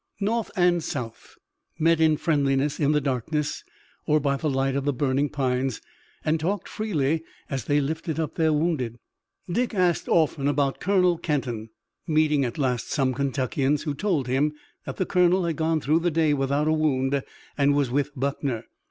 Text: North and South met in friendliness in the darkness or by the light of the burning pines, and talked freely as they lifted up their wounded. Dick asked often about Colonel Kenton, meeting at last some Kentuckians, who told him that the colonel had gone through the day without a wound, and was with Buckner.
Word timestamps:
North 0.19 0.49
and 0.55 0.83
South 0.83 1.35
met 1.77 2.01
in 2.01 2.17
friendliness 2.17 2.79
in 2.79 2.91
the 2.91 2.99
darkness 2.99 3.63
or 4.07 4.19
by 4.19 4.35
the 4.35 4.49
light 4.49 4.75
of 4.75 4.83
the 4.83 4.91
burning 4.93 5.29
pines, 5.29 5.79
and 6.25 6.39
talked 6.39 6.67
freely 6.67 7.23
as 7.51 7.65
they 7.65 7.79
lifted 7.79 8.19
up 8.19 8.33
their 8.33 8.51
wounded. 8.51 8.97
Dick 9.47 9.75
asked 9.75 10.09
often 10.09 10.47
about 10.47 10.79
Colonel 10.79 11.19
Kenton, 11.19 11.69
meeting 12.07 12.43
at 12.43 12.57
last 12.57 12.89
some 12.89 13.13
Kentuckians, 13.13 13.83
who 13.83 13.93
told 13.93 14.25
him 14.27 14.53
that 14.87 14.97
the 14.97 15.05
colonel 15.05 15.45
had 15.45 15.57
gone 15.57 15.79
through 15.79 15.99
the 15.99 16.09
day 16.09 16.33
without 16.33 16.67
a 16.67 16.73
wound, 16.73 17.21
and 17.55 17.75
was 17.75 17.91
with 17.91 18.09
Buckner. 18.15 18.65